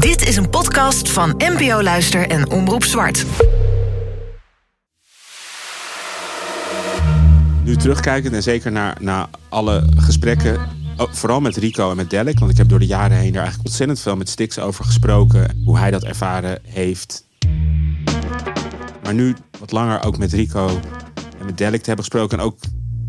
Dit 0.00 0.28
is 0.28 0.36
een 0.36 0.50
podcast 0.50 1.10
van 1.10 1.34
NPO 1.38 1.82
Luister 1.82 2.28
en 2.28 2.50
Omroep 2.50 2.84
Zwart. 2.84 3.26
Nu 7.64 7.76
terugkijkend 7.76 8.34
en 8.34 8.42
zeker 8.42 8.72
naar, 8.72 8.96
naar 9.00 9.28
alle 9.48 9.86
gesprekken, 9.96 10.68
oh, 10.96 11.12
vooral 11.12 11.40
met 11.40 11.56
Rico 11.56 11.90
en 11.90 11.96
met 11.96 12.10
Delek, 12.10 12.38
want 12.38 12.50
ik 12.50 12.56
heb 12.56 12.68
door 12.68 12.78
de 12.78 12.86
jaren 12.86 13.16
heen 13.16 13.32
er 13.32 13.38
eigenlijk 13.38 13.68
ontzettend 13.68 14.00
veel 14.00 14.16
met 14.16 14.28
Stix 14.28 14.58
over 14.58 14.84
gesproken, 14.84 15.62
hoe 15.64 15.78
hij 15.78 15.90
dat 15.90 16.04
ervaren 16.04 16.58
heeft. 16.62 17.26
Maar 19.02 19.14
nu 19.14 19.34
wat 19.58 19.72
langer 19.72 20.04
ook 20.04 20.18
met 20.18 20.32
Rico 20.32 20.80
en 21.38 21.46
met 21.46 21.58
Delek 21.58 21.80
te 21.80 21.86
hebben 21.86 22.04
gesproken 22.04 22.38
en 22.38 22.44
ook 22.44 22.58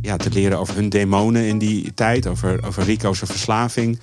ja, 0.02 0.18
te 0.18 0.30
leren 0.30 0.60
over 0.60 0.76
hun 0.76 0.90
demonen 0.90 1.48
in 1.48 1.58
die 1.58 1.94
tijd, 1.94 2.28
over, 2.28 2.66
over 2.66 2.84
Rico's 2.84 3.20
verslaving, 3.20 4.00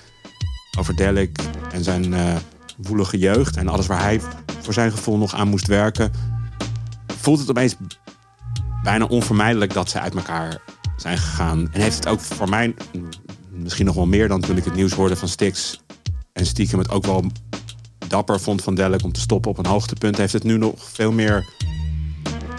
over 0.79 0.97
Delek 0.97 1.39
en 1.73 1.85
zijn 1.85 2.13
uh, 2.13 2.37
woelige 2.79 3.19
jeugd 3.19 3.57
en 3.57 3.69
alles 3.69 3.87
waar 3.87 4.03
hij 4.03 4.21
voor 4.61 4.73
zijn 4.73 4.91
gevoel 4.91 5.17
nog 5.17 5.35
aan 5.35 5.49
moest 5.49 5.67
werken, 5.67 6.13
voelt 7.07 7.39
het 7.39 7.51
opeens 7.51 7.77
bijna 8.83 9.05
onvermijdelijk 9.05 9.73
dat 9.73 9.91
ze 9.91 10.01
uit 10.01 10.15
elkaar 10.15 10.61
zijn 10.97 11.19
gegaan. 11.19 11.69
En 11.73 11.81
heeft 11.81 11.97
het 11.97 12.09
ook 12.09 12.21
voor 12.21 12.49
mij, 12.49 12.75
misschien 13.51 13.87
nog 13.87 13.95
wel 13.95 14.07
meer 14.07 14.29
dan 14.29 14.41
toen 14.41 14.57
ik 14.57 14.65
het 14.65 14.75
nieuws 14.75 14.93
hoorde 14.93 15.17
van 15.17 15.29
Stix. 15.29 15.81
En 16.33 16.47
stiekem 16.47 16.79
het 16.79 16.91
ook 16.91 17.07
wel 17.07 17.25
dapper 18.09 18.41
vond 18.41 18.63
van 18.63 18.75
Delk 18.75 19.03
om 19.03 19.13
te 19.13 19.21
stoppen 19.21 19.51
op 19.51 19.59
een 19.59 19.67
hoogtepunt. 19.67 20.17
Heeft 20.17 20.33
het 20.33 20.45
nu 20.45 20.59
nog 20.59 20.75
veel 20.79 21.13
meer 21.13 21.47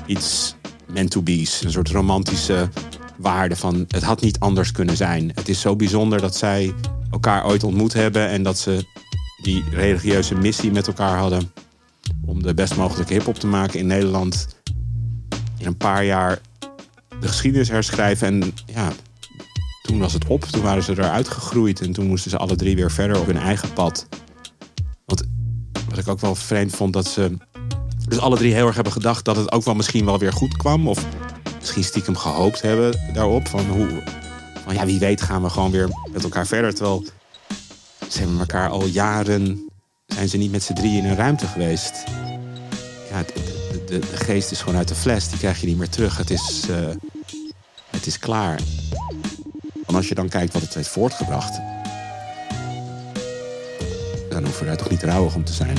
iets 0.06 0.56
meant 0.94 1.12
to 1.12 1.22
be's. 1.22 1.64
Een 1.64 1.72
soort 1.72 1.90
romantische 1.90 2.70
waarde 3.18 3.56
van 3.56 3.86
het 3.88 4.04
had 4.04 4.22
niet 4.22 4.40
anders 4.40 4.72
kunnen 4.72 4.98
zijn. 4.98 5.32
Het 5.36 5.50
is 5.50 5.62
zo 5.62 5.76
bijzonder 5.76 6.22
dat 6.22 6.36
zij 6.36 6.74
elkaar 7.12 7.46
ooit 7.46 7.64
ontmoet 7.64 7.94
hebben 7.94 8.28
en 8.28 8.44
dat 8.44 8.58
ze 8.58 8.86
die 9.42 9.64
religieuze 9.72 10.36
missie 10.36 10.72
met 10.72 10.88
elkaar 10.88 11.18
hadden 11.18 11.52
om 12.26 12.44
de 12.44 12.54
best 12.54 12.76
mogelijke 12.76 13.14
hip-hop 13.14 13.36
te 13.36 13.48
maken 13.48 13.80
in 13.80 13.88
Nederland 13.88 14.58
in 15.58 15.66
een 15.66 15.78
paar 15.78 16.06
jaar 16.06 16.40
de 17.20 17.28
geschiedenis 17.28 17.70
herschrijven. 17.70 18.28
En 18.28 18.54
ja, 18.66 18.92
toen 19.82 20.00
was 20.00 20.14
het 20.14 20.28
op. 20.28 20.44
Toen 20.44 20.62
waren 20.62 20.84
ze 20.84 20.92
eruit 20.92 21.28
gegroeid. 21.28 21.82
En 21.82 21.92
toen 21.92 22.08
moesten 22.08 22.32
ze 22.32 22.38
alle 22.38 22.56
drie 22.56 22.76
weer 22.76 22.92
verder 22.92 23.20
op 23.20 23.26
hun 23.26 23.38
eigen 23.38 23.74
pad. 23.74 24.08
Want 25.06 25.24
wat 25.90 25.98
ik 25.98 26.08
ook 26.08 26.20
wel 26.20 26.36
vreemd 26.36 26.76
vond, 26.76 26.94
dat 26.94 27.08
ze 27.08 27.38
dus 28.08 28.20
alle 28.20 28.38
drie 28.38 28.54
heel 28.54 28.66
erg 28.66 28.76
hebben 28.76 28.94
gedacht 28.94 29.26
dat 29.26 29.36
het 29.36 29.52
ook 29.52 29.64
wel 29.64 29.76
misschien 29.76 30.06
wel 30.06 30.20
weer 30.20 30.34
goed 30.34 30.58
kwam. 30.58 30.88
Of 30.88 31.06
misschien 31.60 31.84
stiekem 31.84 32.16
gehoopt 32.16 32.62
hebben 32.62 33.14
daarop. 33.14 33.48
Van 33.48 33.66
hoe, 33.66 34.04
van 34.64 34.74
ja, 34.74 34.86
wie 34.86 35.00
weet 35.00 35.22
gaan 35.22 35.42
we 35.42 35.50
gewoon 35.50 35.72
weer 35.72 35.90
met 36.12 36.24
elkaar 36.24 36.48
verder. 36.48 36.74
Terwijl 36.74 37.06
ze 38.10 38.20
hebben 38.20 38.40
elkaar 38.40 38.70
al 38.70 38.86
jaren, 38.86 39.70
zijn 40.06 40.30
ze 40.30 40.38
niet 40.38 40.52
met 40.52 40.64
z'n 40.64 40.74
drie 40.74 40.98
in 40.98 41.06
een 41.06 41.16
ruimte 41.16 41.46
geweest. 41.46 42.04
Ja, 43.10 43.24
de, 43.24 43.84
de, 43.86 44.02
geest 44.02 44.52
is 44.52 44.62
gewoon 44.62 44.78
uit 44.78 44.88
de 44.88 44.96
fles. 44.96 45.30
Die 45.30 45.38
krijg 45.38 45.62
je 45.62 45.68
niet 45.68 45.78
meer 45.78 45.90
terug. 45.90 46.18
Het 46.18 46.30
is, 46.30 46.68
uh, 46.70 46.90
het 47.90 48.06
is 48.06 48.20
klaar. 48.20 48.60
En 49.88 49.96
als 49.96 50.08
je 50.08 50.16
dan 50.16 50.30
kijkt 50.30 50.54
wat 50.54 50.62
het 50.62 50.74
heeft 50.74 50.88
voortgebracht... 50.88 51.60
dan 54.30 54.44
hoeven 54.44 54.60
we 54.60 54.66
daar 54.66 54.78
toch 54.78 54.90
niet 54.90 55.04
rouwig 55.04 55.36
om 55.36 55.44
te 55.44 55.54
zijn. 55.54 55.78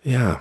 Ja. 0.00 0.40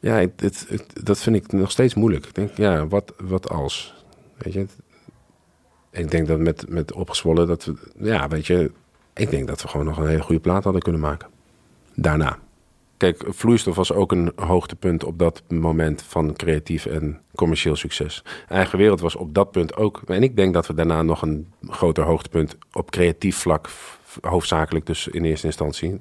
Ja, 0.00 0.26
het, 0.36 0.66
dat 1.02 1.18
vind 1.18 1.36
ik 1.36 1.52
nog 1.52 1.70
steeds 1.70 1.94
moeilijk. 1.94 2.26
Ik 2.26 2.34
denk, 2.34 2.56
ja, 2.56 2.86
wat, 2.86 3.12
wat 3.18 3.48
als? 3.48 3.94
Weet 4.36 4.52
je, 4.52 4.66
ik 5.96 6.10
denk 6.10 6.26
dat 6.26 6.38
met, 6.38 6.64
met 6.68 6.92
opgezwollen 6.92 7.46
dat 7.46 7.64
we, 7.64 7.74
ja, 7.98 8.28
weet 8.28 8.46
je, 8.46 8.70
ik 9.14 9.30
denk 9.30 9.46
dat 9.46 9.62
we 9.62 9.68
gewoon 9.68 9.86
nog 9.86 9.98
een 9.98 10.08
hele 10.08 10.22
goede 10.22 10.40
plaat 10.40 10.64
hadden 10.64 10.82
kunnen 10.82 11.00
maken. 11.00 11.28
Daarna. 11.94 12.38
Kijk, 12.96 13.24
vloeistof 13.28 13.76
was 13.76 13.92
ook 13.92 14.12
een 14.12 14.32
hoogtepunt 14.36 15.04
op 15.04 15.18
dat 15.18 15.42
moment 15.48 16.02
van 16.02 16.32
creatief 16.32 16.86
en 16.86 17.20
commercieel 17.34 17.76
succes. 17.76 18.24
Eigen 18.48 18.78
wereld 18.78 19.00
was 19.00 19.16
op 19.16 19.34
dat 19.34 19.50
punt 19.50 19.76
ook. 19.76 20.02
En 20.06 20.22
ik 20.22 20.36
denk 20.36 20.54
dat 20.54 20.66
we 20.66 20.74
daarna 20.74 21.02
nog 21.02 21.22
een 21.22 21.52
groter 21.68 22.04
hoogtepunt 22.04 22.56
op 22.72 22.90
creatief 22.90 23.36
vlak, 23.36 23.68
hoofdzakelijk 24.20 24.86
dus 24.86 25.08
in 25.08 25.24
eerste 25.24 25.46
instantie. 25.46 26.00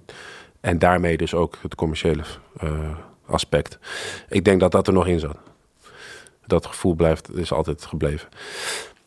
En 0.60 0.80
daarmee 0.80 1.18
dus 1.18 1.34
ook 1.34 1.58
het 1.62 1.76
commerciële 1.76 2.24
uh, 2.64 2.98
aspect. 3.26 3.80
Ik 4.30 4.46
denk 4.46 4.60
dat 4.60 4.72
dat 4.72 4.88
er 4.88 4.94
nog 4.94 5.08
in 5.08 5.20
zat. 5.20 5.38
Dat 6.46 6.66
gevoel 6.66 6.94
blijft, 6.94 7.38
is 7.38 7.52
altijd 7.52 7.86
gebleven. 7.86 8.30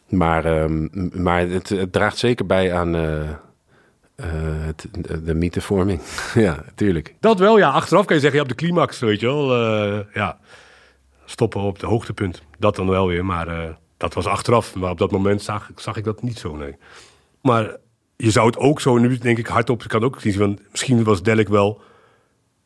Maar, 0.09 0.63
um, 0.63 0.91
maar 1.15 1.49
het, 1.49 1.87
draagt 1.91 2.19
zeker 2.19 2.47
bij 2.47 2.75
aan. 2.75 2.97
Uh, 2.97 3.29
het, 4.67 4.89
de 5.25 5.35
mythevorming. 5.35 6.01
ja, 6.35 6.65
tuurlijk. 6.75 7.15
Dat 7.21 7.39
wel, 7.39 7.59
ja. 7.59 7.71
Achteraf 7.71 8.05
kan 8.05 8.17
je 8.17 8.23
zeggen, 8.23 8.41
je 8.41 8.47
hebt 8.47 8.59
de 8.59 8.65
climax, 8.65 8.99
weet 8.99 9.21
je 9.21 9.27
wel. 9.27 9.57
Uh, 9.57 9.99
ja, 10.15 10.39
stoppen 11.25 11.61
op 11.61 11.79
de 11.79 11.87
hoogtepunt. 11.87 12.43
Dat 12.59 12.77
dan 12.77 12.89
wel 12.89 13.07
weer, 13.07 13.25
maar 13.25 13.79
dat 13.97 14.15
was 14.15 14.27
achteraf. 14.27 14.75
Maar 14.75 14.91
op 14.91 14.99
dat 14.99 15.11
moment 15.11 15.43
zag, 15.43 15.71
zag 15.77 15.97
ik 15.97 16.05
dat 16.05 16.23
niet 16.23 16.39
zo, 16.39 16.57
nee. 16.57 16.77
Maar 17.43 17.77
je 18.17 18.31
zou 18.31 18.47
het 18.47 18.57
ook 18.57 18.81
zo, 18.81 18.99
nu 18.99 19.19
denk 19.19 19.39
ik 19.39 19.47
hardop, 19.47 19.83
kan 19.87 20.05
ook 20.05 20.21
zien, 20.21 20.33
van 20.33 20.59
misschien 20.71 21.05
was 21.05 21.23
Delk 21.23 21.49
wel 21.49 21.81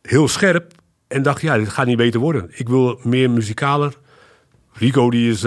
heel 0.03 0.29
scherp 0.29 0.73
en 1.09 1.23
dacht, 1.23 1.41
ja, 1.41 1.59
dit 1.59 1.69
gaat 1.69 1.87
niet 1.87 1.97
beter 1.97 2.21
worden. 2.21 2.51
Ik 2.53 2.69
wil 2.69 3.01
meer 3.03 3.31
muzikaler. 3.31 3.99
Rico, 4.73 5.11
die, 5.11 5.31
is, 5.31 5.41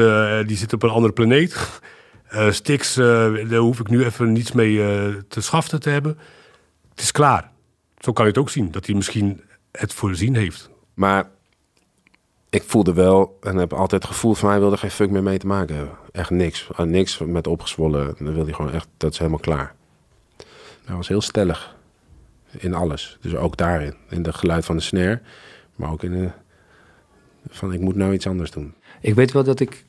die 0.48 0.58
zit 0.58 0.74
op 0.74 0.84
een 0.84 0.90
andere 0.90 1.14
planeet. 1.14 1.82
Uh, 2.34 2.52
daar 3.50 3.60
hoef 3.60 3.80
ik 3.80 3.90
nu 3.90 4.04
even 4.06 4.32
niets 4.32 4.52
mee 4.52 4.78
te 5.28 5.42
schaften 5.42 5.80
te 5.80 5.90
hebben. 5.90 6.18
Het 6.90 7.00
is 7.00 7.12
klaar. 7.12 7.52
Zo 7.98 8.14
kan 8.14 8.26
je 8.26 8.32
het 8.32 8.40
ook 8.40 8.50
zien, 8.50 8.72
dat 8.72 8.86
hij 8.86 8.96
misschien 8.96 9.42
het 9.72 9.94
voorzien 9.94 10.36
heeft. 10.36 10.70
Maar 10.94 11.30
ik 12.50 12.64
voelde 12.64 12.94
wel 12.94 13.38
en 13.42 13.58
heb 13.58 13.74
altijd 13.74 14.04
het 14.04 14.12
gevoel 14.12 14.34
van 14.34 14.50
hij 14.50 14.60
wilde 14.60 14.78
geen 14.78 14.92
fuck 14.92 15.10
meer 15.10 15.24
mee 15.24 15.38
te 15.38 15.48
maken 15.48 15.76
hebben. 15.76 15.96
Echt 16.12 16.30
niks. 16.30 16.68
niks 16.78 17.18
met 17.18 17.48
opgezwollen. 17.48 18.06
Dan 18.18 18.34
wilde 18.34 18.44
hij 18.44 18.54
gewoon 18.54 18.72
echt, 18.72 18.88
dat 18.98 19.12
is 19.12 19.18
helemaal 19.18 19.40
klaar. 19.40 19.76
Hij 20.86 20.96
was 20.96 21.08
heel 21.08 21.22
stellig 21.22 21.76
in 22.52 22.74
alles. 22.74 23.18
Dus 23.22 23.36
ook 23.36 23.58
daarin. 23.58 23.96
In 24.10 24.24
het 24.24 24.36
geluid 24.36 24.66
van 24.66 24.76
de 24.76 24.82
snare, 24.82 25.22
maar 25.76 25.92
ook 25.92 26.04
in 26.04 26.12
de, 26.12 26.32
van 27.50 27.74
ik 27.74 27.80
moet 27.80 27.96
nou 27.96 28.14
iets 28.14 28.28
anders 28.28 28.52
doen. 28.52 28.74
Ik 29.06 29.14
weet 29.14 29.32
wel 29.32 29.44
dat 29.44 29.60
ik 29.60 29.86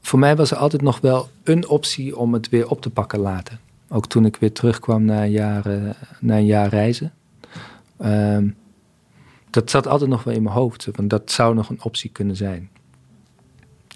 voor 0.00 0.18
mij 0.18 0.36
was 0.36 0.50
er 0.50 0.56
altijd 0.56 0.82
nog 0.82 1.00
wel 1.00 1.28
een 1.42 1.68
optie 1.68 2.16
om 2.16 2.32
het 2.32 2.48
weer 2.48 2.68
op 2.68 2.80
te 2.80 2.90
pakken 2.90 3.18
later. 3.18 3.58
Ook 3.88 4.06
toen 4.06 4.24
ik 4.24 4.36
weer 4.36 4.52
terugkwam 4.52 5.04
na 5.04 5.22
een 5.22 5.30
jaar, 5.30 5.66
uh, 5.66 5.90
na 6.20 6.36
een 6.36 6.46
jaar 6.46 6.68
reizen. 6.68 7.14
Um, 8.04 8.56
dat 9.50 9.70
zat 9.70 9.86
altijd 9.86 10.10
nog 10.10 10.24
wel 10.24 10.34
in 10.34 10.42
mijn 10.42 10.54
hoofd. 10.54 10.88
Want 10.92 11.10
dat 11.10 11.30
zou 11.30 11.54
nog 11.54 11.68
een 11.68 11.82
optie 11.82 12.10
kunnen 12.10 12.36
zijn. 12.36 12.70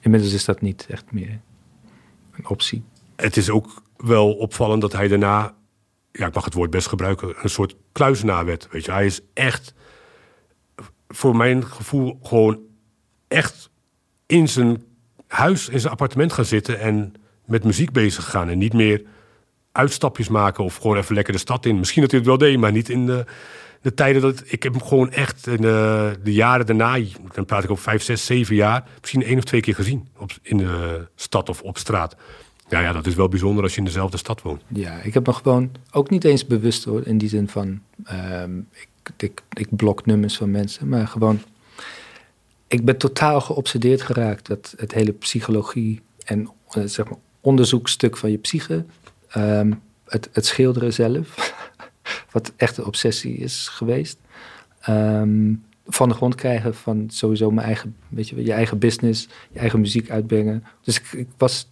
Inmiddels 0.03 0.33
is 0.33 0.45
dat 0.45 0.61
niet 0.61 0.87
echt 0.89 1.13
meer 1.13 1.41
een 2.37 2.49
optie. 2.49 2.83
Het 3.17 3.37
is 3.37 3.51
ook 3.51 3.83
wel 3.97 4.33
opvallend 4.33 4.81
dat 4.81 4.93
hij 4.93 5.09
daarna, 5.09 5.55
ja, 6.13 6.27
ik 6.27 6.35
mag 6.35 6.45
het 6.45 6.55
woord 6.55 6.71
best 6.71 6.87
gebruiken, 6.87 7.35
een 7.43 7.51
soort 7.51 7.77
kluizenaar 7.93 8.45
werd. 8.45 8.69
Weet 8.71 8.85
je, 8.85 8.93
hij 8.93 9.07
is 9.07 9.21
echt, 9.33 9.75
voor 11.09 11.37
mijn 11.37 11.65
gevoel, 11.65 12.19
gewoon 12.23 12.59
echt 13.29 13.71
in 14.31 14.49
zijn 14.49 14.83
huis, 15.27 15.69
in 15.69 15.81
zijn 15.81 15.93
appartement 15.93 16.33
gaan 16.33 16.45
zitten 16.45 16.81
en 16.81 17.15
met 17.47 17.65
muziek 17.65 17.93
bezig 17.93 18.31
gaan. 18.31 18.49
En 18.49 18.59
niet 18.59 18.73
meer 18.73 19.03
uitstapjes 19.73 20.29
maken 20.29 20.65
of 20.65 20.77
gewoon 20.77 20.97
even 20.97 21.15
lekker 21.15 21.33
de 21.33 21.39
stad 21.39 21.67
in. 21.67 21.79
Misschien 21.79 22.03
dat 22.03 22.11
hij 22.11 22.21
het 22.21 22.29
wel 22.29 22.39
deed, 22.39 22.59
maar 22.59 22.73
niet 22.73 22.89
in 22.89 23.07
de, 23.07 23.25
de 23.83 23.95
tijden 23.95 24.23
dat... 24.23 24.43
Ik 24.47 24.63
heb 24.63 24.73
hem 24.73 24.83
gewoon 24.83 25.11
echt 25.11 25.47
in 25.47 25.61
de, 25.61 26.19
jaren 26.23 26.67
daarna, 26.67 26.99
dan 27.33 27.45
praat 27.45 27.65
ik 27.65 27.71
over 27.71 27.83
vijf, 27.83 28.03
zes, 28.03 28.27
zeven 28.27 28.55
jaar... 28.55 28.89
misschien 29.01 29.23
één 29.23 29.39
of 29.39 29.45
twee 29.45 29.61
keer 29.61 29.75
gezien 29.75 30.09
op, 30.19 30.31
in 30.43 30.57
de 30.57 31.07
stad 31.15 31.49
of 31.49 31.63
op 31.63 31.79
straat. 31.79 32.17
Ja, 32.69 32.81
ja, 32.81 32.93
dat 32.93 33.07
is 33.07 33.15
wel 33.15 33.29
bijzonder 33.29 33.63
als 33.63 33.73
je 33.73 33.79
in 33.79 33.85
dezelfde 33.85 34.17
stad 34.17 34.43
woont. 34.43 34.63
Ja, 34.69 35.01
ik 35.01 35.15
heb 35.15 35.27
nog 35.27 35.37
gewoon, 35.43 35.71
ook 35.91 36.11
niet 36.11 36.25
eens 36.25 36.47
bewust 36.47 36.85
hoor, 36.85 37.07
in 37.07 37.19
die 37.19 37.29
zin 37.29 37.49
van... 37.49 37.81
Ehm, 38.05 38.59
ik, 38.59 38.89
ik, 39.17 39.43
ik 39.53 39.77
blok 39.77 40.07
nummers 40.07 40.37
van 40.37 40.51
mensen, 40.51 40.89
maar 40.89 41.07
gewoon 41.09 41.41
ik 42.71 42.85
ben 42.85 42.97
totaal 42.97 43.41
geobsedeerd 43.41 44.03
geraakt 44.03 44.47
dat 44.47 44.75
het 44.77 44.93
hele 44.93 45.13
psychologie 45.13 46.01
en 46.25 46.51
uh, 46.77 46.85
zeg 46.85 47.09
maar 47.09 47.19
onderzoekstuk 47.41 48.17
van 48.17 48.31
je 48.31 48.39
psyche, 48.39 48.85
ehm, 49.29 49.73
het, 50.05 50.29
het, 50.33 50.47
schilderen 50.47 50.93
zelf, 50.93 51.55
wat 52.33 52.53
echt 52.57 52.77
een 52.77 52.85
obsessie 52.85 53.37
is 53.37 53.69
geweest, 53.69 54.19
ehm, 54.81 55.55
van 55.87 56.09
de 56.09 56.15
grond 56.15 56.35
krijgen 56.35 56.75
van 56.75 57.05
sowieso 57.09 57.51
mijn 57.51 57.67
eigen, 57.67 57.97
weet 58.09 58.29
je, 58.29 58.45
je 58.45 58.53
eigen 58.53 58.79
business, 58.79 59.29
je 59.53 59.59
eigen 59.59 59.81
muziek 59.81 60.11
uitbrengen. 60.11 60.65
Dus 60.83 60.99
ik, 60.99 61.13
ik 61.13 61.29
was 61.37 61.69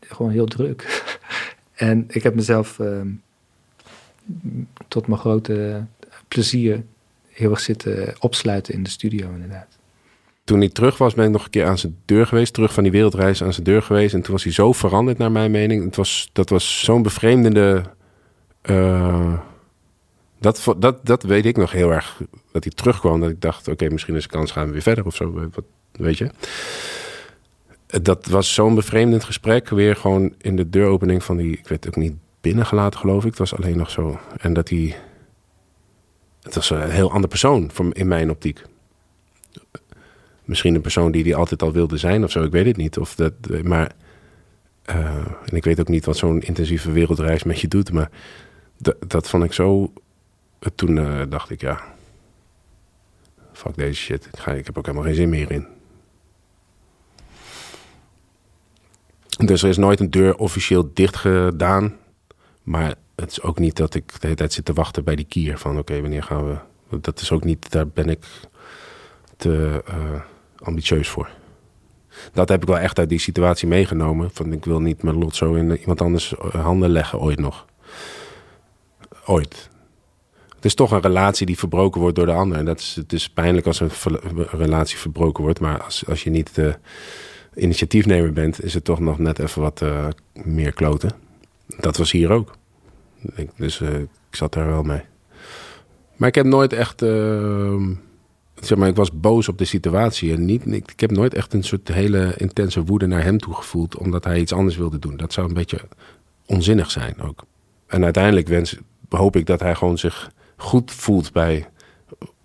gewoon 0.00 0.32
heel 0.32 0.46
druk. 0.46 1.04
en 1.74 2.04
ik 2.08 2.22
heb 2.22 2.34
mezelf 2.34 2.78
ehm, 2.78 3.08
tot 4.88 5.06
mijn 5.06 5.20
grote 5.20 5.84
plezier 6.28 6.84
heel 7.28 7.50
erg 7.50 7.60
zitten 7.60 8.14
opsluiten 8.18 8.74
in 8.74 8.82
de 8.82 8.90
studio 8.90 9.32
inderdaad 9.32 9.80
toen 10.44 10.58
hij 10.58 10.68
terug 10.68 10.98
was, 10.98 11.14
ben 11.14 11.24
ik 11.24 11.30
nog 11.30 11.44
een 11.44 11.50
keer 11.50 11.66
aan 11.66 11.78
zijn 11.78 11.96
deur 12.04 12.26
geweest. 12.26 12.52
Terug 12.52 12.72
van 12.72 12.82
die 12.82 12.92
wereldreis 12.92 13.42
aan 13.42 13.52
zijn 13.52 13.64
deur 13.64 13.82
geweest. 13.82 14.14
En 14.14 14.22
toen 14.22 14.32
was 14.32 14.42
hij 14.44 14.52
zo 14.52 14.72
veranderd, 14.72 15.18
naar 15.18 15.32
mijn 15.32 15.50
mening. 15.50 15.84
Het 15.84 15.96
was, 15.96 16.30
dat 16.32 16.48
was 16.48 16.84
zo'n 16.84 17.02
bevreemdende 17.02 17.82
Eh, 18.62 19.38
dat, 20.38 20.74
dat, 20.78 21.06
dat 21.06 21.22
weet 21.22 21.44
ik 21.46 21.56
nog 21.56 21.72
heel 21.72 21.90
erg. 21.92 22.20
Dat 22.52 22.64
hij 22.64 22.72
terugkwam. 22.72 23.20
Dat 23.20 23.30
ik 23.30 23.40
dacht, 23.40 23.68
oké, 23.68 23.88
misschien 23.90 24.14
is 24.14 24.22
de 24.22 24.28
kans 24.28 24.50
gaan 24.50 24.66
we 24.66 24.72
weer 24.72 24.82
verder 24.82 25.06
of 25.06 25.14
zo. 25.14 25.32
Wat, 25.32 25.64
weet 25.92 26.18
je. 26.18 26.30
Eh, 27.86 28.00
Dat 28.02 28.26
was 28.26 28.54
zo'n 28.54 28.74
bevreemdend 28.74 29.24
gesprek. 29.24 29.68
Weer 29.68 29.96
gewoon 29.96 30.34
in 30.38 30.56
de 30.56 30.68
deuropening 30.70 31.24
van 31.24 31.36
die... 31.36 31.58
Ik 31.58 31.68
werd 31.68 31.86
ook 31.86 31.96
niet 31.96 32.14
binnengelaten, 32.40 33.00
geloof 33.00 33.22
ik. 33.22 33.30
Het 33.30 33.38
was 33.38 33.54
alleen 33.54 33.76
nog 33.76 33.90
zo. 33.90 34.18
En 34.36 34.52
dat 34.52 34.68
hij... 34.68 34.96
Het 36.42 36.54
was 36.54 36.70
een 36.70 36.90
heel 36.90 37.12
ander 37.12 37.28
persoon 37.28 37.70
in 37.92 38.08
mijn 38.08 38.30
optiek. 38.30 38.62
Misschien 40.52 40.74
een 40.74 40.80
persoon 40.80 41.12
die 41.12 41.22
hij 41.22 41.34
altijd 41.34 41.62
al 41.62 41.72
wilde 41.72 41.96
zijn 41.96 42.24
of 42.24 42.30
zo. 42.30 42.42
Ik 42.42 42.52
weet 42.52 42.66
het 42.66 42.76
niet. 42.76 42.98
Of 42.98 43.14
dat, 43.14 43.32
maar... 43.62 43.92
eh, 44.82 45.14
en 45.44 45.56
ik 45.56 45.64
weet 45.64 45.80
ook 45.80 45.88
niet 45.88 46.04
wat 46.04 46.16
zo'n 46.16 46.40
intensieve 46.40 46.92
wereldreis 46.92 47.42
met 47.42 47.60
je 47.60 47.68
doet. 47.68 47.92
Maar 47.92 48.10
dat, 49.06 49.28
vond 49.28 49.44
ik 49.44 49.52
zo. 49.52 49.92
Toen 50.74 50.98
eh, 50.98 51.20
dacht 51.28 51.50
ik, 51.50 51.60
ja. 51.60 51.80
Fuck 53.52 53.76
deze 53.76 54.00
shit. 54.00 54.26
Ik, 54.32 54.38
ga, 54.38 54.52
ik 54.52 54.66
heb 54.66 54.78
ook 54.78 54.86
helemaal 54.86 55.06
geen 55.06 55.14
zin 55.14 55.28
meer 55.28 55.50
in. 55.50 55.66
Dus 59.36 59.62
er 59.62 59.68
is 59.68 59.76
nooit 59.76 60.00
een 60.00 60.10
deur 60.10 60.36
officieel 60.36 60.90
dicht 60.94 61.16
gedaan. 61.16 61.96
Maar 62.62 62.94
het 63.14 63.30
is 63.30 63.42
ook 63.42 63.58
niet 63.58 63.76
dat 63.76 63.94
ik 63.94 64.08
de 64.08 64.18
hele 64.20 64.34
tijd 64.34 64.52
zit 64.52 64.64
te 64.64 64.72
wachten 64.72 65.04
bij 65.04 65.16
die 65.16 65.24
kier. 65.24 65.58
Van 65.58 65.78
oké, 65.78 66.00
wanneer 66.00 66.22
gaan 66.22 66.46
we. 66.46 66.56
Dat 67.00 67.20
is 67.20 67.32
ook 67.32 67.44
niet, 67.44 67.70
daar 67.70 67.88
ben 67.88 68.08
ik 68.08 68.24
te 69.36 69.82
eh, 69.86 70.20
ambitieus 70.62 71.08
voor. 71.08 71.28
Dat 72.32 72.48
heb 72.48 72.62
ik 72.62 72.68
wel 72.68 72.78
echt 72.78 72.98
uit 72.98 73.08
die 73.08 73.18
situatie 73.18 73.68
meegenomen. 73.68 74.30
Van 74.32 74.52
ik 74.52 74.64
wil 74.64 74.80
niet 74.80 75.02
mijn 75.02 75.18
lot 75.18 75.36
zo 75.36 75.54
in 75.54 75.76
iemand 75.76 76.00
anders 76.00 76.34
eh, 76.36 76.64
handen 76.64 76.90
leggen 76.90 77.20
ooit 77.20 77.38
nog 77.38 77.66
ooit. 79.26 79.70
Het 80.54 80.64
is 80.64 80.74
toch 80.74 80.90
een 80.90 81.00
relatie 81.00 81.46
die 81.46 81.58
verbroken 81.58 82.00
wordt 82.00 82.16
door 82.16 82.26
de 82.26 82.32
ander. 82.32 82.58
En 82.58 82.64
dat 82.64 82.78
is, 82.78 82.94
het 82.94 83.12
is 83.12 83.30
pijnlijk 83.30 83.66
als 83.66 83.80
een 83.80 83.90
relatie 84.50 84.98
verbroken 84.98 85.42
wordt. 85.44 85.60
Maar 85.60 85.82
als, 85.82 86.06
als 86.06 86.24
je 86.24 86.30
niet 86.30 86.54
de 86.54 86.74
initiatiefnemer 87.54 88.32
bent, 88.32 88.64
is 88.64 88.74
het 88.74 88.84
toch 88.84 89.00
nog 89.00 89.18
net 89.18 89.38
even 89.38 89.62
wat 89.62 89.82
eh, 89.82 90.08
meer 90.32 90.72
kloten. 90.72 91.10
Dat 91.80 91.96
was 91.96 92.10
hier 92.10 92.30
ook. 92.30 92.56
Dus 93.56 93.80
eh, 93.80 93.98
ik 93.98 94.08
zat 94.36 94.52
daar 94.52 94.66
wel 94.66 94.82
mee. 94.82 95.02
Maar 96.16 96.28
ik 96.28 96.34
heb 96.34 96.46
nooit 96.46 96.72
echt. 96.72 97.02
eh, 97.02 97.74
zeg 98.66 98.78
maar, 98.78 98.88
ik 98.88 98.96
was 98.96 99.12
boos 99.12 99.48
op 99.48 99.58
de 99.58 99.64
situatie. 99.64 100.32
En 100.32 100.44
niet, 100.44 100.66
ik, 100.66 101.00
heb 101.00 101.10
nooit 101.10 101.34
echt 101.34 101.52
een 101.52 101.62
soort 101.62 101.88
hele 101.88 102.34
intense 102.36 102.84
woede 102.84 103.06
naar 103.06 103.22
hem 103.22 103.38
toe 103.38 103.54
gevoeld. 103.54 103.96
omdat 103.96 104.24
hij 104.24 104.40
iets 104.40 104.52
anders 104.52 104.76
wilde 104.76 104.98
doen. 104.98 105.16
Dat 105.16 105.32
zou 105.32 105.48
een 105.48 105.54
beetje 105.54 105.80
onzinnig 106.46 106.90
zijn 106.90 107.20
ook. 107.20 107.44
En 107.86 108.04
uiteindelijk 108.04 108.48
wens, 108.48 108.76
hoop 109.08 109.36
ik 109.36 109.46
dat 109.46 109.60
hij 109.60 109.74
gewoon 109.74 109.98
zich 109.98 110.30
goed 110.56 110.90
voelt 110.90 111.32
bij 111.32 111.66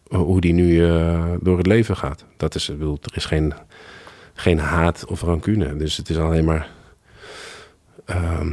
hoe 0.09 0.37
hij 0.39 0.51
nu 0.51 0.85
eh, 0.85 1.31
door 1.41 1.57
het 1.57 1.67
leven 1.67 1.97
gaat. 1.97 2.25
Dat 2.37 2.55
is, 2.55 2.69
er 2.69 2.97
is 3.13 3.25
geen, 3.25 3.53
geen 4.33 4.59
haat 4.59 5.05
of 5.05 5.21
rancune. 5.21 5.75
Dus 5.75 5.97
het 5.97 6.09
is 6.09 6.17
alleen 6.17 6.45
maar 6.45 6.69
ehm, 8.05 8.51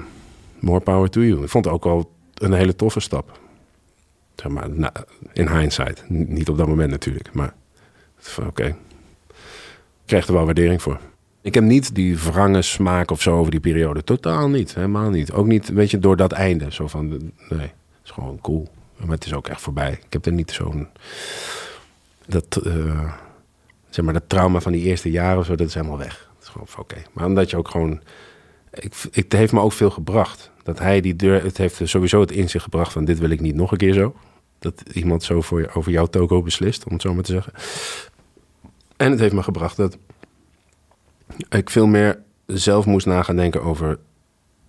more 0.60 0.81
power 0.81 1.10
to 1.10 1.20
you. 1.20 1.43
Ik 1.43 1.49
vond 1.49 1.64
het 1.64 1.75
ook 1.75 1.84
wel 1.84 2.10
een 2.34 2.52
hele 2.52 2.76
toffe 2.76 3.00
stap. 3.00 3.40
Maar, 4.48 4.92
in 5.32 5.48
hindsight. 5.48 6.04
Niet 6.08 6.48
op 6.48 6.56
dat 6.56 6.69
moment 6.69 6.90
natuurlijk, 6.90 7.32
maar 7.32 7.54
oké. 8.46 8.64
Ik 8.66 10.10
kreeg 10.10 10.26
er 10.26 10.32
wel 10.32 10.44
waardering 10.44 10.82
voor. 10.82 10.98
Ik 11.40 11.54
heb 11.54 11.64
niet 11.64 11.94
die 11.94 12.19
wrange 12.19 12.62
smaak 12.62 13.10
of 13.10 13.22
zo 13.22 13.38
over 13.38 13.50
die 13.50 13.60
periode. 13.60 14.04
Totaal 14.04 14.48
niet, 14.48 14.75
helemaal 14.75 15.10
niet. 15.10 15.32
Ook 15.32 15.46
niet, 15.46 15.69
weet 15.69 15.90
je, 15.90 15.98
door 15.98 16.16
dat 16.16 16.32
einde. 16.32 16.72
Zo 16.72 16.88
van, 16.88 17.08
nee, 17.08 17.60
het 17.60 18.04
is 18.04 18.10
gewoon 18.10 18.38
cool. 18.40 18.69
Maar 18.96 19.08
het 19.08 19.25
is 19.25 19.34
ook 19.34 19.48
echt 19.48 19.60
voorbij. 19.60 19.92
Ik 19.92 20.12
heb 20.12 20.26
er 20.26 20.32
niet 20.32 20.50
zo'n... 20.50 20.88
Dat, 22.26 22.56
eh, 22.56 23.12
zeg 23.90 24.04
maar, 24.04 24.14
dat 24.14 24.28
trauma 24.28 24.60
van 24.60 24.72
die 24.72 24.84
eerste 24.84 25.10
jaren 25.10 25.38
of 25.38 25.46
zo, 25.46 25.54
dat 25.54 25.66
is 25.66 25.75
helemaal 25.75 25.98
weg. 25.98 26.28
Het 26.34 26.42
is 26.42 26.48
gewoon 26.48 26.69
oké. 26.78 27.02
Maar 27.12 27.26
omdat 27.26 27.50
je 27.50 27.56
ook 27.56 27.69
gewoon... 27.69 28.00
Ik, 28.72 28.94
ik, 29.10 29.25
het 29.25 29.32
heeft 29.32 29.52
me 29.52 29.60
ook 29.60 29.72
veel 29.72 29.90
gebracht. 29.90 30.50
Dat 30.64 30.78
hij 30.78 31.00
die 31.00 31.16
deur... 31.16 31.43
Het 31.43 31.56
heeft 31.56 31.81
sowieso 31.84 32.20
het 32.20 32.31
inzicht 32.32 32.64
gebracht 32.64 32.93
van... 32.93 33.05
dit 33.05 33.19
wil 33.19 33.31
ik 33.31 33.40
niet 33.40 33.55
nog 33.55 33.72
een 33.72 33.78
keer 33.78 33.93
zo. 33.93 34.14
Dat 34.58 34.82
iemand 34.93 35.22
zo 35.22 35.40
voor, 35.40 35.61
je- 35.61 35.75
over 35.75 35.93
jouw 35.93 36.06
toko 36.06 36.43
beslist, 36.43 36.84
om 36.84 36.93
het 36.93 37.02
zo 37.02 37.14
maar 37.14 37.22
te 37.22 37.32
zeggen. 37.32 37.52
En 38.96 39.11
het 39.11 39.20
heeft 39.20 39.34
me 39.34 39.43
gebracht 39.43 39.76
dat 39.76 39.99
ik 41.49 41.70
veel 41.70 41.87
meer 41.87 42.19
zelf 42.46 42.87
moest 42.87 43.06
na 43.06 43.22
gaan 43.22 43.37
denken 43.37 43.62
over 43.62 43.99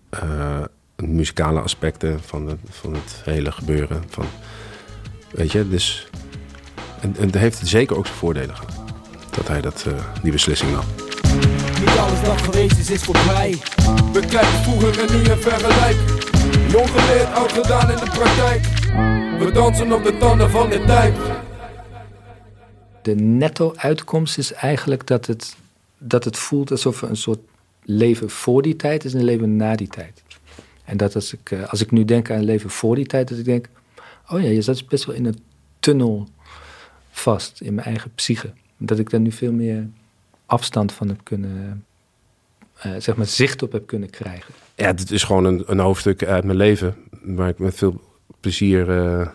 eh, 0.09 0.63
muzikale 0.95 1.59
aspecten 1.59 2.19
van 2.23 2.59
van 2.69 2.93
het 2.93 3.21
hele 3.23 3.51
gebeuren. 3.51 4.03
Van, 4.07 4.25
weet 5.31 5.51
je, 5.51 5.69
dus. 5.69 6.09
En, 7.01 7.15
en 7.17 7.25
het 7.25 7.35
heeft 7.35 7.67
zeker 7.67 7.97
ook 7.97 8.05
zijn 8.05 8.17
voordelen 8.17 8.55
gehad. 8.55 8.75
Dat 9.35 9.47
hij 9.47 9.61
dat, 9.61 9.85
eh, 9.87 9.93
die 10.23 10.31
beslissing 10.31 10.71
nam. 10.71 10.83
Niet 11.79 11.97
alles 11.97 12.21
dat 12.21 12.41
geweest 12.41 12.77
is, 12.77 12.89
is 12.89 13.03
voorbij. 13.03 13.57
Bekijk 14.13 14.45
vroeger 14.45 14.99
en 14.99 15.17
nu 15.17 15.23
en 15.23 15.41
vergelijk. 15.41 15.97
Jong 16.71 16.89
geleerd, 16.89 17.33
oud 17.33 17.51
gedaan 17.51 17.91
in 17.91 17.97
de 17.97 18.09
praktijk. 18.11 18.65
We 19.39 19.51
dansen 19.53 19.91
op 19.91 20.03
de 20.03 20.17
tanden 20.17 20.49
van 20.49 20.69
de 20.69 20.83
tijd. 20.85 21.17
De 23.01 23.15
netto-uitkomst 23.15 24.37
is 24.37 24.53
eigenlijk 24.53 25.07
dat 25.07 25.25
het, 25.25 25.55
dat 25.97 26.23
het 26.23 26.37
voelt 26.37 26.71
alsof 26.71 27.01
er 27.01 27.09
een 27.09 27.17
soort 27.17 27.39
leven 27.83 28.29
voor 28.29 28.61
die 28.61 28.75
tijd 28.75 29.05
is 29.05 29.13
en 29.13 29.19
een 29.19 29.25
leven 29.25 29.55
na 29.55 29.75
die 29.75 29.87
tijd. 29.87 30.23
En 30.85 30.97
dat 30.97 31.15
als 31.15 31.33
ik, 31.33 31.51
eh, 31.51 31.69
als 31.69 31.81
ik 31.81 31.91
nu 31.91 32.05
denk 32.05 32.31
aan 32.31 32.43
leven 32.43 32.69
voor 32.69 32.95
die 32.95 33.05
tijd, 33.05 33.27
dat 33.27 33.37
ik 33.37 33.45
denk, 33.45 33.69
oh 34.29 34.41
ja, 34.41 34.49
je 34.49 34.61
zat 34.61 34.87
best 34.87 35.05
wel 35.05 35.15
in 35.15 35.25
een 35.25 35.39
tunnel 35.79 36.27
vast 37.11 37.61
in 37.61 37.73
mijn 37.73 37.87
eigen 37.87 38.11
psyche. 38.15 38.53
Dat 38.77 38.99
ik 38.99 39.09
daar 39.09 39.19
nu 39.19 39.31
veel 39.31 39.51
meer 39.51 39.87
afstand 40.45 40.91
van 40.91 41.07
heb 41.07 41.19
kunnen, 41.23 41.85
eh, 42.75 42.91
zeg 42.97 43.15
maar 43.15 43.25
zicht 43.25 43.63
op 43.63 43.71
heb 43.71 43.87
kunnen 43.87 44.09
krijgen. 44.09 44.53
Ja, 44.75 44.85
het 44.87 45.11
is 45.11 45.23
gewoon 45.23 45.45
een, 45.45 45.63
een 45.65 45.79
hoofdstuk 45.79 46.25
uit 46.25 46.43
mijn 46.43 46.57
leven. 46.57 46.95
Waar 47.21 47.49
ik 47.49 47.59
met 47.59 47.75
veel 47.75 48.01
plezier 48.39 48.89
eh, 48.89 49.27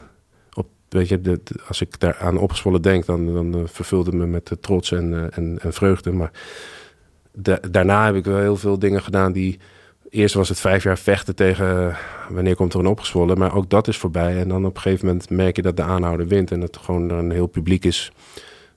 op. 0.53 0.67
Weet 0.89 1.09
je, 1.09 1.41
als 1.69 1.81
ik 1.81 2.01
daar 2.01 2.17
aan 2.17 2.39
opgezwollen 2.39 2.83
denk, 2.83 3.07
dan, 3.07 3.35
dan 3.35 3.69
eh, 3.91 4.07
me 4.13 4.27
met 4.27 4.57
trots 4.61 4.93
en, 4.93 5.33
en, 5.33 5.59
vreugde. 5.73 6.13
Maar 6.13 6.31
da- 7.33 7.61
daarna 7.71 8.07
heb 8.07 8.15
ik 8.15 8.25
wel 8.25 8.39
heel 8.39 8.57
veel 8.57 8.79
dingen 8.79 9.03
gedaan 9.03 9.33
die. 9.33 9.59
Eerst 10.11 10.35
was 10.35 10.49
het 10.49 10.61
vijf 10.61 10.83
jaar 10.83 10.99
vechten 10.99 11.35
tegen 11.35 11.97
wanneer 12.29 12.55
komt 12.55 12.73
er 12.73 12.81
een 12.81 12.87
opgezwollen. 12.87 13.39
Maar 13.39 13.55
ook 13.55 13.71
dat 13.71 13.89
is 13.89 13.97
voorbij. 13.97 14.41
En 14.41 14.49
dan 14.49 14.65
op 14.67 14.75
een 14.75 14.81
gegeven 14.81 15.07
moment 15.07 15.31
merk 15.31 15.57
je 15.57 15.63
dat 15.63 15.77
de 15.77 15.83
aanhouder 15.83 16.27
wint. 16.27 16.51
En 16.51 16.61
dat 16.61 16.77
gewoon 16.77 17.11
een 17.11 17.31
heel 17.31 17.47
publiek 17.47 17.85
is 17.85 18.13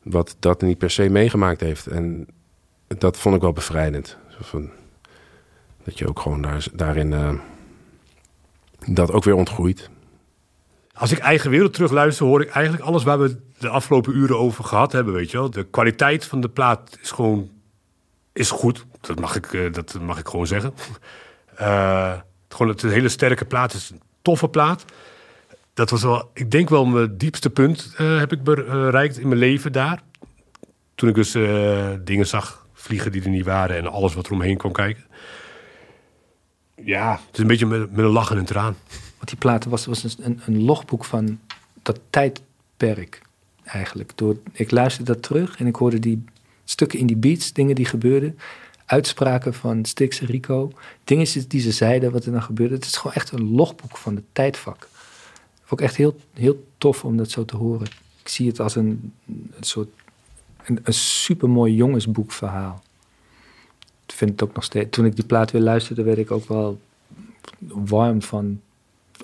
wat 0.03 0.35
dat 0.39 0.61
niet 0.61 0.77
per 0.77 0.91
se 0.91 1.09
meegemaakt 1.09 1.61
heeft. 1.61 1.87
En 1.87 2.27
dat 2.87 3.17
vond 3.17 3.35
ik 3.35 3.41
wel 3.41 3.53
bevrijdend. 3.53 4.17
Van, 4.39 4.69
dat 5.83 5.97
je 5.97 6.07
ook 6.07 6.19
gewoon 6.19 6.41
daar, 6.41 6.65
daarin 6.73 7.13
eh, 7.13 7.33
dat 8.87 9.11
ook 9.11 9.23
weer 9.23 9.35
ontgroeit. 9.35 9.89
Als 10.93 11.11
ik 11.11 11.17
eigen 11.17 11.49
wereld 11.49 11.73
terugluister, 11.73 12.25
hoor 12.25 12.41
ik 12.41 12.49
eigenlijk 12.49 12.85
alles 12.85 13.03
waar 13.03 13.19
we 13.19 13.39
de 13.57 13.69
afgelopen 13.69 14.15
uren 14.15 14.37
over 14.37 14.63
gehad 14.63 14.91
hebben. 14.91 15.13
Weet 15.13 15.31
je 15.31 15.37
wel? 15.37 15.49
De 15.49 15.63
kwaliteit 15.63 16.25
van 16.25 16.41
de 16.41 16.49
plaat 16.49 16.97
is 17.01 17.11
gewoon 17.11 17.49
is 18.33 18.51
goed. 18.51 18.85
Dat 19.01 19.19
mag 19.19 19.35
ik, 19.35 19.53
eh, 19.53 19.71
dat 19.71 19.99
mag 20.01 20.19
ik 20.19 20.27
gewoon 20.27 20.47
zeggen. 20.47 20.73
Het, 21.55 22.61
gewoon, 22.61 22.71
het 22.71 22.83
een 22.83 22.89
hele 22.89 23.09
sterke 23.09 23.45
plaat. 23.45 23.73
Is 23.73 23.89
een 23.89 24.01
toffe 24.21 24.47
plaat. 24.47 24.85
Dat 25.73 25.89
was 25.89 26.01
wel, 26.01 26.29
ik 26.33 26.51
denk 26.51 26.69
wel 26.69 26.85
mijn 26.85 27.17
diepste 27.17 27.49
punt 27.49 27.93
eh, 27.97 28.17
heb 28.17 28.31
ik 28.31 28.43
bereikt 28.43 29.17
in 29.17 29.27
mijn 29.27 29.39
leven 29.39 29.71
daar. 29.71 30.03
Toen 30.95 31.09
ik 31.09 31.15
dus 31.15 31.35
eh, 31.35 31.89
dingen 32.03 32.27
zag 32.27 32.65
vliegen 32.73 33.11
die 33.11 33.23
er 33.23 33.29
niet 33.29 33.45
waren 33.45 33.77
en 33.77 33.87
alles 33.87 34.13
wat 34.13 34.25
er 34.25 34.31
omheen 34.31 34.57
kwam 34.57 34.71
kijken. 34.71 35.03
Ja, 36.75 37.11
het 37.11 37.33
is 37.33 37.39
een 37.39 37.47
beetje 37.47 37.65
met, 37.65 37.91
met 37.91 38.05
een 38.05 38.11
lach 38.11 38.31
en 38.31 38.37
een 38.37 38.45
traan. 38.45 38.75
Want 39.17 39.27
die 39.27 39.37
platen 39.37 39.69
was, 39.69 39.85
was 39.85 40.17
een, 40.19 40.41
een 40.45 40.63
logboek 40.63 41.05
van 41.05 41.39
dat 41.81 41.99
tijdperk 42.09 43.21
eigenlijk. 43.63 44.11
Door, 44.15 44.37
ik 44.51 44.71
luisterde 44.71 45.13
dat 45.13 45.23
terug 45.23 45.59
en 45.59 45.67
ik 45.67 45.75
hoorde 45.75 45.99
die 45.99 46.23
stukken 46.63 46.99
in 46.99 47.07
die 47.07 47.15
beats, 47.15 47.53
dingen 47.53 47.75
die 47.75 47.85
gebeurden. 47.85 48.37
Uitspraken 48.85 49.53
van 49.53 49.85
Stix 49.85 50.19
en 50.19 50.27
Rico. 50.27 50.71
Dingen 51.03 51.47
die 51.47 51.61
ze 51.61 51.71
zeiden, 51.71 52.11
wat 52.11 52.25
er 52.25 52.31
dan 52.31 52.43
gebeurde. 52.43 52.75
Het 52.75 52.85
is 52.85 52.97
gewoon 52.97 53.15
echt 53.15 53.31
een 53.31 53.51
logboek 53.51 53.97
van 53.97 54.15
het 54.15 54.25
tijdvak. 54.31 54.87
Ik 55.69 55.81
echt 55.81 55.95
heel, 55.95 56.15
heel 56.33 56.67
tof 56.77 57.05
om 57.05 57.17
dat 57.17 57.31
zo 57.31 57.45
te 57.45 57.55
horen. 57.55 57.87
Ik 58.21 58.27
zie 58.27 58.47
het 58.47 58.59
als 58.59 58.75
een, 58.75 59.13
een 59.27 59.63
soort 59.63 59.89
een, 60.65 60.79
een 60.83 60.93
supermooi 60.93 61.75
jongensboekverhaal. 61.75 62.83
Ik 64.05 64.13
vind 64.13 64.31
het 64.31 64.43
ook 64.43 64.55
nog 64.55 64.63
steeds. 64.63 64.89
Toen 64.89 65.05
ik 65.05 65.15
die 65.15 65.25
plaat 65.25 65.51
weer 65.51 65.61
luisterde, 65.61 66.03
werd 66.03 66.17
ik 66.17 66.31
ook 66.31 66.47
wel 66.47 66.79
warm 67.67 68.21
van 68.21 68.61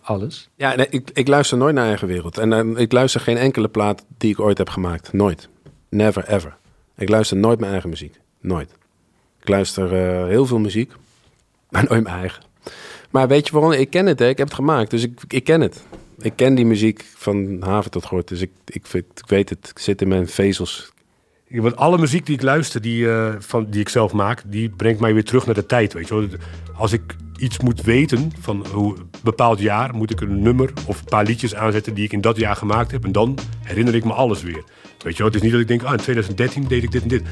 alles. 0.02 0.50
Ja, 0.56 0.76
ik, 0.90 1.10
ik 1.14 1.28
luister 1.28 1.58
nooit 1.58 1.76
naar 1.76 1.88
eigen 1.88 2.08
wereld. 2.08 2.38
En 2.38 2.54
eh, 2.54 2.82
ik 2.82 2.92
luister 2.92 3.22
geen 3.22 3.38
enkele 3.38 3.68
plaat 3.68 4.06
die 4.18 4.32
ik 4.32 4.40
ooit 4.40 4.58
heb 4.58 4.70
gemaakt. 4.70 5.14
Nooit. 5.14 5.50
Never 5.90 6.28
ever. 6.28 6.58
Ik 6.96 7.10
luister 7.10 7.38
nooit 7.38 7.60
mijn 7.60 7.72
eigen 7.72 7.90
muziek. 7.90 8.20
Nooit. 8.40 8.72
Ik 9.42 9.48
luister 9.48 9.94
eh, 9.94 10.28
heel 10.28 10.46
veel 10.46 10.60
muziek, 10.60 10.92
maar 11.70 11.86
nooit 11.90 12.04
mijn 12.04 12.16
eigen. 12.16 12.44
Maar 13.10 13.28
weet 13.28 13.48
je 13.48 13.54
waarom? 13.54 13.72
Ik 13.72 13.90
ken 13.90 14.06
het, 14.06 14.20
hè? 14.20 14.28
ik 14.28 14.38
heb 14.38 14.48
het 14.48 14.56
gemaakt, 14.56 14.90
dus 14.90 15.04
ik, 15.04 15.22
ik 15.28 15.44
ken 15.44 15.62
het. 15.62 15.84
Ik 16.22 16.34
ken 16.36 16.56
die 16.56 16.66
muziek 16.66 17.06
van 17.16 17.58
haven 17.60 17.92
tot 17.92 18.06
gort, 18.06 18.28
dus 18.28 18.42
ik, 18.42 18.52
ik, 18.66 18.88
ik 18.94 19.04
weet 19.26 19.50
het. 19.50 19.70
Ik 19.70 19.80
zit 19.80 20.02
in 20.02 20.08
mijn 20.08 20.28
vezels. 20.28 20.92
Want 21.50 21.76
alle 21.76 21.98
muziek 21.98 22.26
die 22.26 22.36
ik 22.36 22.42
luister, 22.42 22.82
die, 22.82 23.10
eh, 23.10 23.34
van, 23.40 23.70
die 23.70 23.80
ik 23.80 23.90
zelf 23.90 24.14
maak, 24.14 24.44
die 24.46 24.70
brengt 24.70 25.00
mij 25.00 25.14
weer 25.14 25.24
terug 25.24 25.46
naar 25.46 25.56
de 25.56 25.66
tijd. 25.66 25.94
Weet 25.94 26.08
je. 26.08 26.30
Als 26.78 26.92
ik 26.92 27.16
iets 27.38 27.60
moet 27.60 27.82
weten 27.82 28.32
van 28.40 28.66
hoe 28.72 28.98
een 28.98 29.10
bepaald 29.24 29.60
jaar, 29.60 29.96
moet 29.96 30.12
ik 30.12 30.22
een 30.22 30.42
nummer 30.42 30.74
of 30.88 31.00
een 31.00 31.06
paar 31.06 31.26
liedjes 31.26 31.56
aanzetten 31.56 31.94
die 31.94 32.04
ik 32.04 32.14
in 32.14 32.22
dat 32.22 32.38
jaar 32.38 32.56
gemaakt 32.56 32.92
heb. 32.92 33.04
En 33.04 33.12
dan 33.12 33.38
herinner 33.64 33.96
ik 33.96 34.04
me 34.04 34.14
alles 34.14 34.44
weer. 34.44 34.64
Weet 35.04 35.18
je 35.18 35.24
het 35.24 35.36
is 35.36 35.42
niet 35.42 35.52
dat 35.52 35.62
ik 35.62 35.68
denk, 35.68 35.84
ah, 35.84 35.92
in 35.92 35.98
2013 35.98 36.68
deed 36.68 36.84
ik 36.84 36.92
dit 36.92 37.02
en 37.02 37.08
dit. 37.08 37.24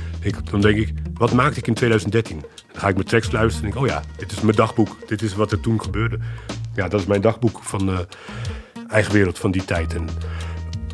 Dan 0.51 0.61
denk 0.61 0.77
ik, 0.77 0.93
wat 1.13 1.33
maakte 1.33 1.59
ik 1.59 1.67
in 1.67 1.73
2013? 1.73 2.39
Dan 2.39 2.81
ga 2.81 2.87
ik 2.87 2.95
mijn 2.95 3.07
tracks 3.07 3.31
luisteren 3.31 3.67
en 3.67 3.73
denk, 3.73 3.85
oh 3.85 3.91
ja, 3.91 4.03
dit 4.17 4.31
is 4.31 4.41
mijn 4.41 4.55
dagboek. 4.55 4.97
Dit 5.07 5.21
is 5.21 5.35
wat 5.35 5.51
er 5.51 5.59
toen 5.59 5.81
gebeurde. 5.81 6.19
Ja, 6.75 6.87
dat 6.87 6.99
is 6.99 7.05
mijn 7.05 7.21
dagboek 7.21 7.59
van 7.63 7.89
eh 7.89 7.99
eigen 8.87 9.13
wereld 9.13 9.39
van 9.39 9.51
die 9.51 9.65
tijd. 9.65 9.93
En 9.93 10.07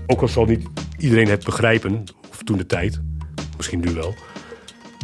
ook 0.07 0.21
al 0.21 0.27
zal 0.27 0.45
niet 0.45 0.67
iedereen 0.97 1.27
het 1.27 1.43
begrijpen, 1.43 2.03
of 2.29 2.43
toen 2.43 2.57
de 2.57 2.65
tijd, 2.65 3.01
misschien 3.57 3.79
nu 3.79 3.93
wel. 3.93 4.15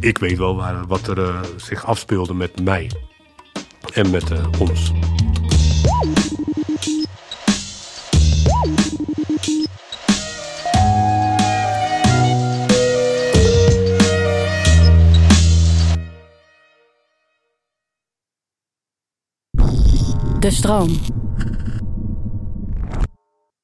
Ik 0.01 0.17
weet 0.17 0.37
wel 0.37 0.55
waar, 0.55 0.87
wat 0.87 1.07
er 1.07 1.19
eh, 1.19 1.41
zich 1.57 1.85
afspeelde 1.85 2.33
met 2.33 2.63
mij 2.63 2.91
en 3.93 4.09
met 4.09 4.31
eh, 4.31 4.47
ons. 4.59 4.91
De 20.39 20.51
stroom. 20.51 20.89